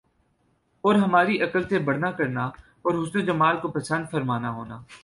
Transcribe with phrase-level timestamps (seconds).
[0.83, 2.45] اور ہماری عقل سے بڑھنا کرنا
[2.81, 4.81] اور حسن و جمال کو پسند فرمانا ہونا